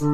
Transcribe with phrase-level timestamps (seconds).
[0.00, 0.12] Olá,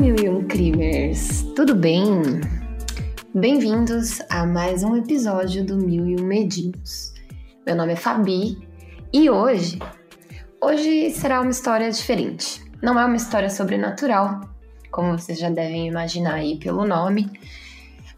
[0.00, 1.42] mil e um crimers!
[1.56, 2.61] Tudo bem?
[3.34, 7.14] Bem-vindos a mais um episódio do Mil e um Medinhos.
[7.66, 8.58] Meu nome é Fabi
[9.10, 9.78] e hoje,
[10.60, 12.62] hoje será uma história diferente.
[12.82, 14.42] Não é uma história sobrenatural,
[14.90, 17.30] como vocês já devem imaginar aí pelo nome,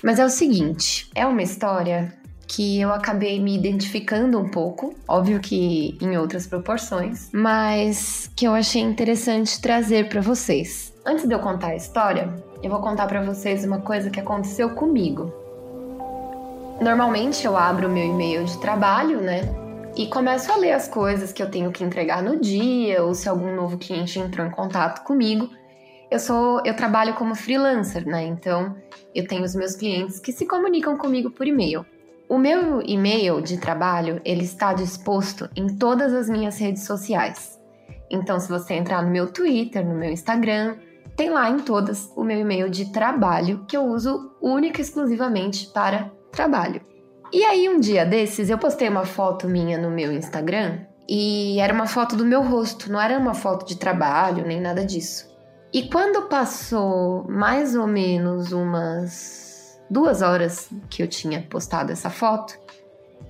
[0.03, 2.13] mas é o seguinte, é uma história
[2.49, 8.53] que eu acabei me identificando um pouco, óbvio que em outras proporções, mas que eu
[8.53, 10.93] achei interessante trazer para vocês.
[11.07, 14.71] Antes de eu contar a história, eu vou contar para vocês uma coisa que aconteceu
[14.71, 15.31] comigo.
[16.81, 19.43] Normalmente eu abro o meu e-mail de trabalho, né?
[19.95, 23.29] E começo a ler as coisas que eu tenho que entregar no dia, ou se
[23.29, 25.51] algum novo cliente entrou em contato comigo.
[26.11, 28.25] Eu sou, eu trabalho como freelancer, né?
[28.25, 28.75] Então,
[29.15, 31.85] eu tenho os meus clientes que se comunicam comigo por e-mail.
[32.31, 37.61] O meu e-mail de trabalho, ele está disposto em todas as minhas redes sociais.
[38.11, 40.77] Então, se você entrar no meu Twitter, no meu Instagram,
[41.17, 45.67] tem lá em todas o meu e-mail de trabalho que eu uso única e exclusivamente
[45.73, 46.81] para trabalho.
[47.33, 51.73] E aí um dia desses eu postei uma foto minha no meu Instagram e era
[51.73, 55.33] uma foto do meu rosto, não era uma foto de trabalho nem nada disso.
[55.73, 62.57] E quando passou mais ou menos umas duas horas que eu tinha postado essa foto,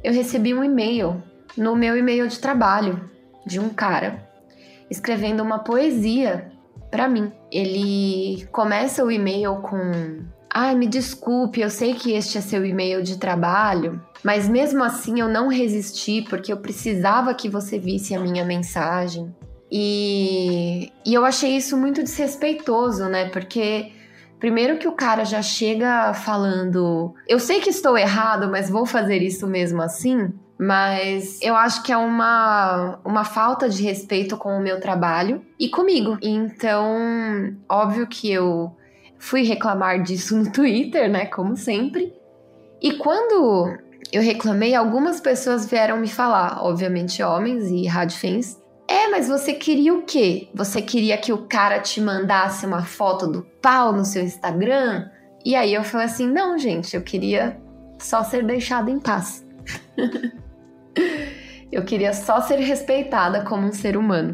[0.03, 1.23] eu recebi um e-mail
[1.57, 3.11] no meu e-mail de trabalho
[3.47, 4.29] de um cara
[4.91, 6.53] escrevendo uma poesia
[6.95, 7.33] para mim.
[7.51, 13.03] Ele começa o e-mail com: "Ai, me desculpe, eu sei que este é seu e-mail
[13.03, 18.21] de trabalho, mas mesmo assim eu não resisti porque eu precisava que você visse a
[18.21, 19.35] minha mensagem".
[19.73, 23.29] E, e eu achei isso muito desrespeitoso, né?
[23.31, 23.91] Porque
[24.39, 29.23] Primeiro que o cara já chega falando, eu sei que estou errado, mas vou fazer
[29.23, 30.35] isso mesmo assim.
[30.59, 35.69] Mas eu acho que é uma, uma falta de respeito com o meu trabalho e
[35.69, 36.17] comigo.
[36.23, 38.75] Então, óbvio que eu
[39.19, 41.27] fui reclamar disso no Twitter, né?
[41.27, 42.15] Como sempre.
[42.81, 43.77] E quando
[44.13, 48.63] eu reclamei, algumas pessoas vieram me falar, obviamente homens e radfans.
[48.87, 50.49] É, mas você queria o quê?
[50.55, 55.09] Você queria que o cara te mandasse uma foto do pau no seu Instagram?
[55.45, 57.59] E aí eu falei assim: não, gente, eu queria
[57.99, 59.45] só ser deixada em paz.
[61.73, 64.33] Eu queria só ser respeitada como um ser humano.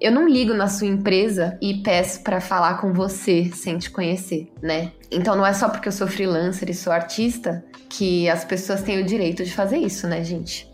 [0.00, 4.50] Eu não ligo na sua empresa e peço para falar com você sem te conhecer,
[4.62, 4.92] né?
[5.10, 9.02] Então não é só porque eu sou freelancer e sou artista que as pessoas têm
[9.02, 10.70] o direito de fazer isso, né, gente?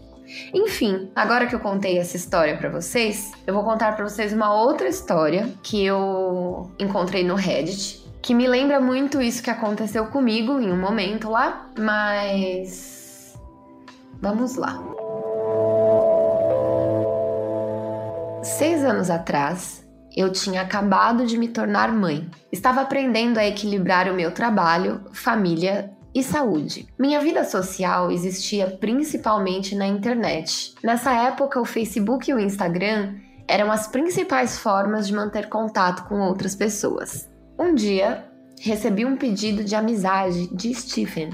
[0.55, 4.55] Enfim, agora que eu contei essa história para vocês, eu vou contar para vocês uma
[4.55, 10.61] outra história que eu encontrei no Reddit, que me lembra muito isso que aconteceu comigo
[10.61, 13.37] em um momento lá, mas
[14.21, 14.96] vamos lá.
[18.47, 19.85] Seis anos atrás,
[20.17, 22.31] eu tinha acabado de me tornar mãe.
[22.51, 26.87] Estava aprendendo a equilibrar o meu trabalho, família e saúde.
[26.97, 30.77] Minha vida social existia principalmente na internet.
[30.83, 33.17] Nessa época, o Facebook e o Instagram
[33.49, 37.29] eram as principais formas de manter contato com outras pessoas.
[37.59, 38.31] Um dia,
[38.61, 41.31] recebi um pedido de amizade de Stephen,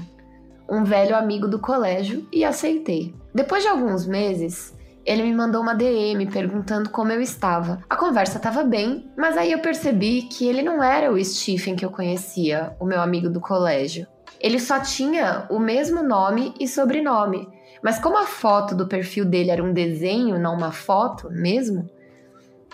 [0.67, 3.13] um velho amigo do colégio, e aceitei.
[3.35, 4.73] Depois de alguns meses,
[5.05, 7.79] ele me mandou uma DM perguntando como eu estava.
[7.89, 11.83] A conversa estava bem, mas aí eu percebi que ele não era o Stephen que
[11.83, 14.07] eu conhecia, o meu amigo do colégio.
[14.39, 17.47] Ele só tinha o mesmo nome e sobrenome.
[17.81, 21.89] Mas como a foto do perfil dele era um desenho, não uma foto mesmo,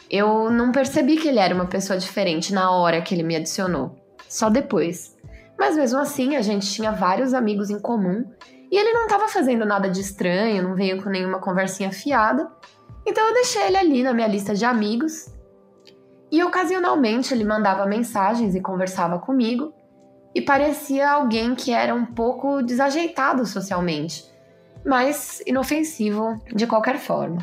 [0.09, 3.95] eu não percebi que ele era uma pessoa diferente na hora que ele me adicionou.
[4.27, 5.17] Só depois.
[5.57, 8.23] Mas mesmo assim, a gente tinha vários amigos em comum
[8.71, 12.49] e ele não estava fazendo nada de estranho, não veio com nenhuma conversinha fiada.
[13.05, 15.33] Então eu deixei ele ali na minha lista de amigos.
[16.31, 19.73] E ocasionalmente ele mandava mensagens e conversava comigo.
[20.35, 24.23] E parecia alguém que era um pouco desajeitado socialmente,
[24.85, 27.39] mas inofensivo de qualquer forma.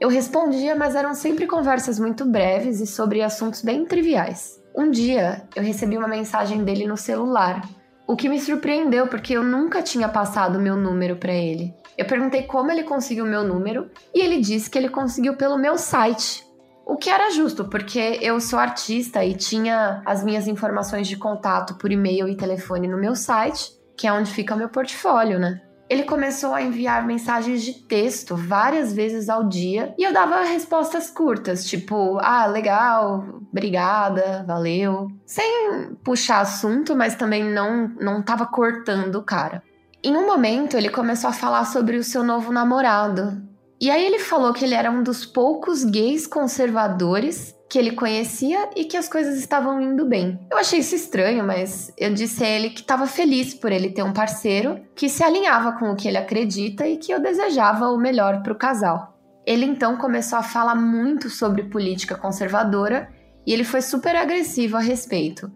[0.00, 4.58] Eu respondia, mas eram sempre conversas muito breves e sobre assuntos bem triviais.
[4.74, 7.60] Um dia eu recebi uma mensagem dele no celular
[8.08, 11.74] o que me surpreendeu porque eu nunca tinha passado meu número para ele.
[11.96, 15.76] Eu perguntei como ele conseguiu meu número e ele disse que ele conseguiu pelo meu
[15.76, 16.42] site.
[16.86, 21.74] O que era justo, porque eu sou artista e tinha as minhas informações de contato
[21.74, 25.60] por e-mail e telefone no meu site, que é onde fica o meu portfólio, né?
[25.88, 31.10] Ele começou a enviar mensagens de texto várias vezes ao dia e eu dava respostas
[31.10, 39.16] curtas, tipo, ah, legal, obrigada, valeu, sem puxar assunto, mas também não não tava cortando
[39.16, 39.62] o cara.
[40.02, 43.42] Em um momento, ele começou a falar sobre o seu novo namorado.
[43.80, 48.70] E aí ele falou que ele era um dos poucos gays conservadores que ele conhecia
[48.74, 50.38] e que as coisas estavam indo bem.
[50.50, 54.02] Eu achei isso estranho, mas eu disse a ele que estava feliz por ele ter
[54.02, 57.98] um parceiro que se alinhava com o que ele acredita e que eu desejava o
[57.98, 59.18] melhor para o casal.
[59.46, 63.08] Ele então começou a falar muito sobre política conservadora
[63.46, 65.50] e ele foi super agressivo a respeito.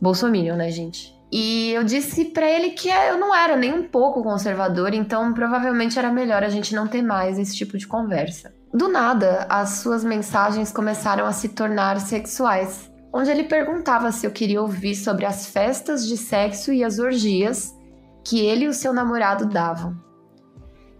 [0.00, 1.14] Bolsonaro, né, gente?
[1.32, 5.98] E eu disse para ele que eu não era nem um pouco conservador, então provavelmente
[5.98, 8.52] era melhor a gente não ter mais esse tipo de conversa.
[8.72, 14.30] Do nada, as suas mensagens começaram a se tornar sexuais, onde ele perguntava se eu
[14.30, 17.74] queria ouvir sobre as festas de sexo e as orgias
[18.24, 19.96] que ele e o seu namorado davam.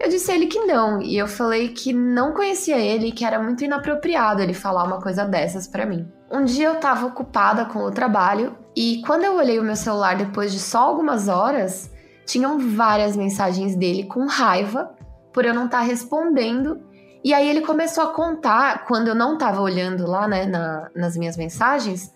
[0.01, 3.25] Eu disse a ele que não, e eu falei que não conhecia ele e que
[3.25, 6.11] era muito inapropriado ele falar uma coisa dessas para mim.
[6.31, 10.17] Um dia eu estava ocupada com o trabalho e quando eu olhei o meu celular
[10.17, 11.91] depois de só algumas horas,
[12.25, 14.91] tinham várias mensagens dele com raiva
[15.33, 16.81] por eu não estar tá respondendo.
[17.23, 21.17] E aí ele começou a contar, quando eu não estava olhando lá, né, na, nas
[21.17, 22.13] minhas mensagens,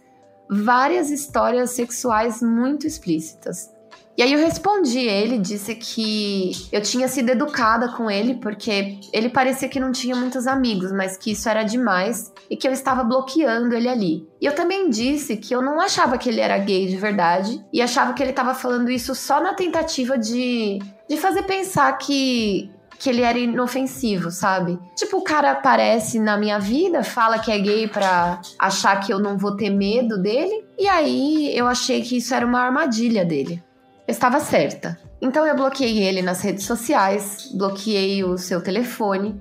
[0.48, 3.74] várias histórias sexuais muito explícitas.
[4.16, 9.28] E aí eu respondi ele, disse que eu tinha sido educada com ele porque ele
[9.28, 13.02] parecia que não tinha muitos amigos, mas que isso era demais e que eu estava
[13.02, 14.28] bloqueando ele ali.
[14.40, 17.82] E eu também disse que eu não achava que ele era gay de verdade e
[17.82, 20.78] achava que ele estava falando isso só na tentativa de
[21.08, 22.70] de fazer pensar que
[23.04, 24.78] que ele era inofensivo, sabe?
[24.96, 29.18] Tipo, o cara aparece na minha vida, fala que é gay pra achar que eu
[29.18, 33.62] não vou ter medo dele, e aí eu achei que isso era uma armadilha dele.
[34.08, 34.98] Eu estava certa.
[35.20, 39.38] Então eu bloqueei ele nas redes sociais, bloqueei o seu telefone,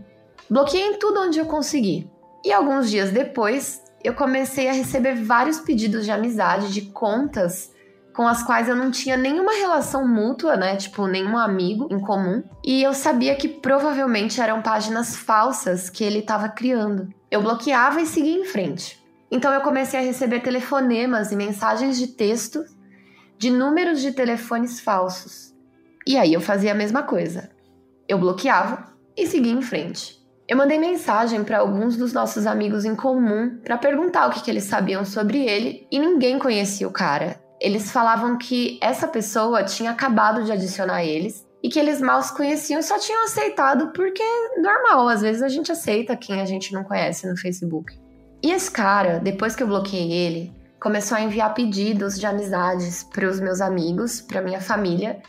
[0.50, 2.12] bloqueei em tudo onde eu consegui.
[2.44, 7.71] E alguns dias depois, eu comecei a receber vários pedidos de amizade de contas
[8.13, 10.75] com as quais eu não tinha nenhuma relação mútua, né?
[10.75, 12.44] Tipo, nenhum amigo em comum.
[12.63, 17.10] E eu sabia que provavelmente eram páginas falsas que ele estava criando.
[17.30, 19.04] Eu bloqueava e seguia em frente.
[19.31, 22.63] Então eu comecei a receber telefonemas e mensagens de texto
[23.38, 25.54] de números de telefones falsos.
[26.06, 27.50] E aí eu fazia a mesma coisa.
[28.07, 30.21] Eu bloqueava e seguia em frente.
[30.48, 34.51] Eu mandei mensagem para alguns dos nossos amigos em comum para perguntar o que, que
[34.51, 37.42] eles sabiam sobre ele e ninguém conhecia o cara.
[37.63, 42.36] Eles falavam que essa pessoa tinha acabado de adicionar eles e que eles mal se
[42.36, 44.21] conheciam e só tinham aceitado porque
[44.57, 47.98] normal, às vezes a gente aceita quem a gente não conhece no Facebook.
[48.44, 53.30] E esse cara, depois que eu bloqueei ele, começou a enviar pedidos de amizades para
[53.30, 55.21] os meus amigos, para minha família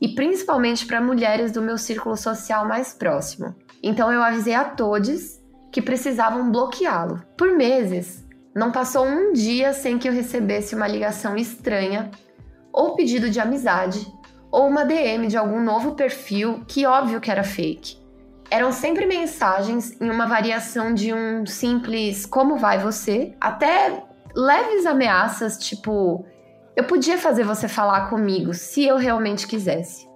[0.00, 3.54] e principalmente para mulheres do meu círculo social mais próximo.
[3.80, 5.40] Então eu avisei a todos
[5.70, 7.22] que precisavam bloqueá-lo.
[7.38, 8.25] Por meses,
[8.56, 12.10] não passou um dia sem que eu recebesse uma ligação estranha,
[12.72, 14.10] ou pedido de amizade,
[14.50, 17.98] ou uma DM de algum novo perfil que óbvio que era fake.
[18.50, 24.02] Eram sempre mensagens em uma variação de um simples como vai você, até
[24.34, 26.24] leves ameaças, tipo,
[26.74, 30.08] eu podia fazer você falar comigo se eu realmente quisesse.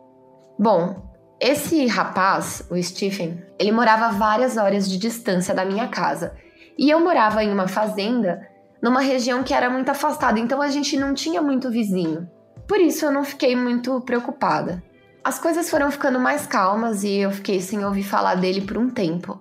[0.59, 6.35] Bom, esse rapaz, o Stephen, ele morava várias horas de distância da minha casa.
[6.79, 8.47] E eu morava em uma fazenda,
[8.83, 12.29] numa região que era muito afastada, então a gente não tinha muito vizinho.
[12.67, 14.83] Por isso eu não fiquei muito preocupada.
[15.23, 18.89] As coisas foram ficando mais calmas e eu fiquei sem ouvir falar dele por um
[18.89, 19.39] tempo.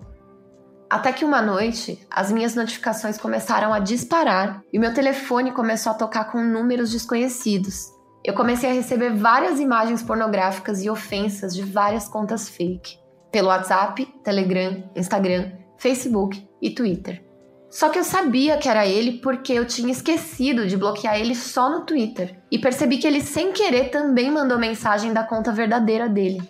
[0.90, 5.96] Até que uma noite, as minhas notificações começaram a disparar e meu telefone começou a
[5.96, 7.94] tocar com números desconhecidos.
[8.26, 12.98] Eu comecei a receber várias imagens pornográficas e ofensas de várias contas fake,
[13.32, 17.24] pelo WhatsApp, Telegram, Instagram, Facebook e Twitter.
[17.70, 21.70] Só que eu sabia que era ele porque eu tinha esquecido de bloquear ele só
[21.70, 26.42] no Twitter e percebi que ele sem querer também mandou mensagem da conta verdadeira dele.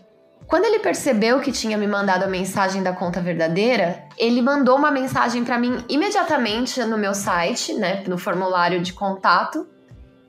[0.47, 4.89] Quando ele percebeu que tinha me mandado a mensagem da conta verdadeira, ele mandou uma
[4.89, 9.67] mensagem para mim imediatamente no meu site, né, no formulário de contato,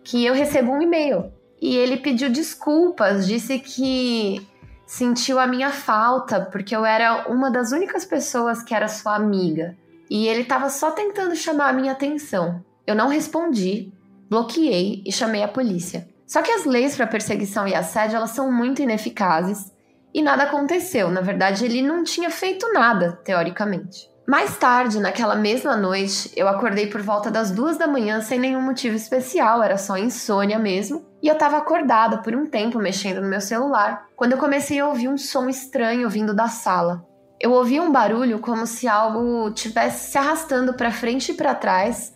[0.04, 1.33] que eu recebo um e-mail.
[1.62, 4.47] E ele pediu desculpas, disse que
[4.90, 9.76] sentiu a minha falta porque eu era uma das únicas pessoas que era sua amiga.
[10.11, 12.61] E ele estava só tentando chamar a minha atenção.
[12.85, 13.92] Eu não respondi,
[14.28, 16.09] bloqueei e chamei a polícia.
[16.26, 19.73] Só que as leis para perseguição e assédio elas são muito ineficazes
[20.12, 21.09] e nada aconteceu.
[21.09, 24.11] Na verdade, ele não tinha feito nada, teoricamente.
[24.26, 28.61] Mais tarde, naquela mesma noite, eu acordei por volta das duas da manhã sem nenhum
[28.61, 31.06] motivo especial, era só insônia mesmo.
[31.22, 34.88] E eu tava acordada por um tempo mexendo no meu celular, quando eu comecei a
[34.88, 37.06] ouvir um som estranho vindo da sala.
[37.38, 42.14] Eu ouvi um barulho como se algo tivesse se arrastando para frente e para trás,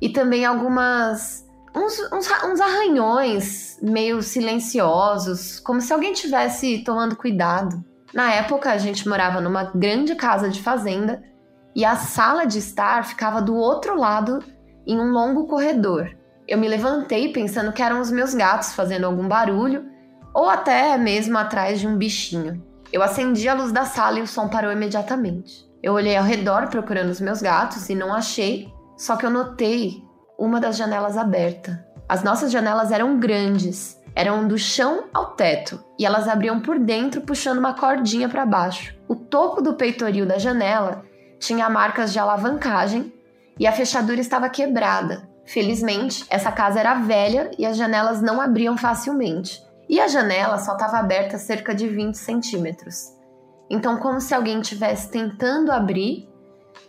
[0.00, 7.84] e também algumas uns, uns, uns, arranhões meio silenciosos, como se alguém tivesse tomando cuidado.
[8.12, 11.22] Na época, a gente morava numa grande casa de fazenda
[11.74, 14.40] e a sala de estar ficava do outro lado
[14.86, 16.10] em um longo corredor.
[16.50, 19.84] Eu me levantei pensando que eram os meus gatos fazendo algum barulho
[20.34, 22.60] ou até mesmo atrás de um bichinho.
[22.92, 25.64] Eu acendi a luz da sala e o som parou imediatamente.
[25.80, 30.02] Eu olhei ao redor procurando os meus gatos e não achei, só que eu notei
[30.36, 31.86] uma das janelas aberta.
[32.08, 37.20] As nossas janelas eram grandes, eram do chão ao teto e elas abriam por dentro
[37.20, 38.92] puxando uma cordinha para baixo.
[39.06, 41.04] O topo do peitoril da janela
[41.38, 43.12] tinha marcas de alavancagem
[43.56, 45.29] e a fechadura estava quebrada.
[45.44, 49.62] Felizmente, essa casa era velha e as janelas não abriam facilmente.
[49.88, 53.16] E a janela só estava aberta cerca de 20 centímetros.
[53.68, 56.28] Então, como se alguém estivesse tentando abrir,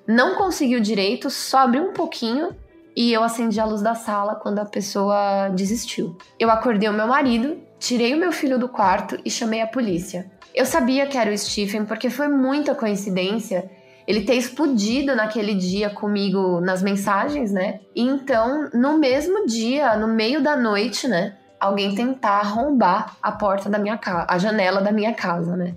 [0.07, 2.55] não conseguiu direito, só abriu um pouquinho
[2.95, 6.17] e eu acendi a luz da sala quando a pessoa desistiu.
[6.39, 10.29] Eu acordei o meu marido, tirei o meu filho do quarto e chamei a polícia.
[10.53, 13.69] Eu sabia que era o Stephen porque foi muita coincidência
[14.11, 17.79] ele ter explodido naquele dia comigo nas mensagens, né?
[17.95, 21.37] E então, no mesmo dia, no meio da noite, né?
[21.57, 25.75] Alguém tentar arrombar a porta da minha casa, a janela da minha casa, né?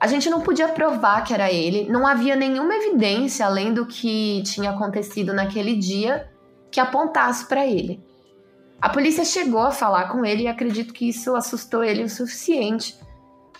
[0.00, 4.42] A gente não podia provar que era ele, não havia nenhuma evidência além do que
[4.42, 6.28] tinha acontecido naquele dia
[6.72, 8.02] que apontasse para ele.
[8.80, 12.98] A polícia chegou a falar com ele e acredito que isso assustou ele o suficiente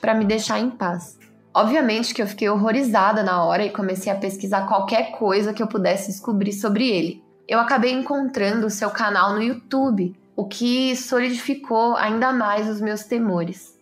[0.00, 1.18] para me deixar em paz.
[1.52, 5.66] Obviamente que eu fiquei horrorizada na hora e comecei a pesquisar qualquer coisa que eu
[5.66, 7.24] pudesse descobrir sobre ele.
[7.48, 13.02] Eu acabei encontrando o seu canal no YouTube, o que solidificou ainda mais os meus
[13.04, 13.76] temores.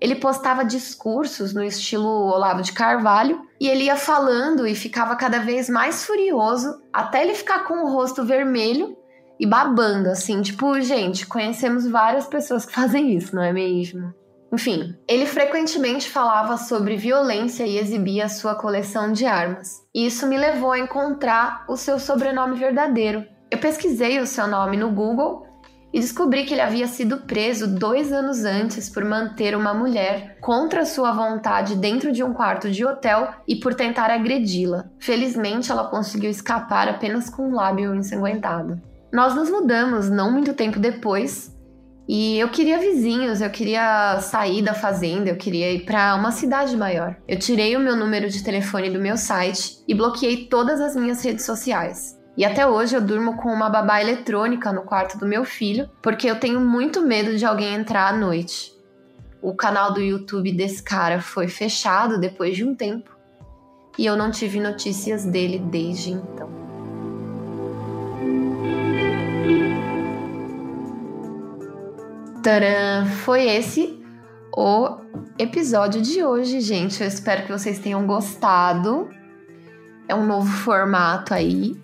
[0.00, 5.38] Ele postava discursos no estilo Olavo de Carvalho e ele ia falando e ficava cada
[5.38, 8.96] vez mais furioso até ele ficar com o rosto vermelho
[9.38, 14.14] e babando, assim, tipo, gente, conhecemos várias pessoas que fazem isso, não é mesmo?
[14.52, 19.80] Enfim, ele frequentemente falava sobre violência e exibia sua coleção de armas.
[19.94, 23.24] E isso me levou a encontrar o seu sobrenome verdadeiro.
[23.50, 25.46] Eu pesquisei o seu nome no Google
[25.90, 30.84] e descobri que ele havia sido preso dois anos antes por manter uma mulher contra
[30.84, 34.84] sua vontade dentro de um quarto de hotel e por tentar agredi-la.
[34.98, 38.80] Felizmente, ela conseguiu escapar apenas com um lábio ensanguentado.
[39.10, 41.54] Nós nos mudamos não muito tempo depois
[42.14, 46.76] e eu queria vizinhos, eu queria sair da fazenda, eu queria ir para uma cidade
[46.76, 47.16] maior.
[47.26, 51.24] Eu tirei o meu número de telefone do meu site e bloqueei todas as minhas
[51.24, 52.20] redes sociais.
[52.36, 56.28] E até hoje eu durmo com uma babá eletrônica no quarto do meu filho, porque
[56.28, 58.74] eu tenho muito medo de alguém entrar à noite.
[59.40, 63.10] O canal do YouTube desse cara foi fechado depois de um tempo
[63.98, 66.61] e eu não tive notícias dele desde então.
[72.42, 73.06] Tcharam!
[73.24, 74.02] Foi esse
[74.56, 74.98] o
[75.38, 77.00] episódio de hoje, gente.
[77.00, 79.08] Eu espero que vocês tenham gostado.
[80.08, 81.80] É um novo formato aí.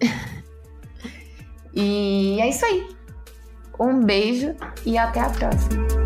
[1.72, 2.88] e é isso aí.
[3.78, 5.97] Um beijo e até a próxima.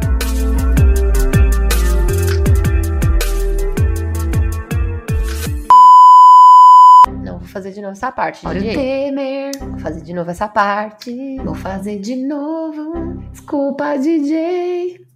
[7.52, 8.46] Fazer de novo essa parte.
[8.46, 9.52] Olha o Temer.
[9.58, 11.36] Vou fazer de novo essa parte.
[11.36, 13.18] Vou fazer de novo.
[13.30, 15.11] Desculpa, DJ.